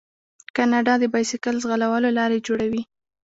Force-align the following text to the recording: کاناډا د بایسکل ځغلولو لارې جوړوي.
کاناډا 0.55 0.93
د 0.99 1.03
بایسکل 1.13 1.55
ځغلولو 1.63 2.09
لارې 2.17 2.43
جوړوي. 2.47 2.81